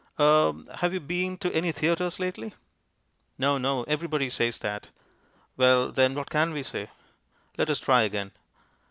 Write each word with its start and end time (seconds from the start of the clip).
"Er 0.19 0.51
have 0.77 0.95
you 0.95 0.99
been 0.99 1.37
to 1.37 1.53
any 1.53 1.71
theatres 1.71 2.19
lately?" 2.19 2.55
No, 3.37 3.59
no, 3.59 3.83
everybody 3.83 4.31
says 4.31 4.57
that. 4.57 4.87
Well, 5.55 5.91
then, 5.91 6.15
what 6.15 6.31
can 6.31 6.53
we 6.53 6.63
say? 6.63 6.89
Let 7.55 7.69
us 7.69 7.79
try 7.79 8.01
again. 8.01 8.31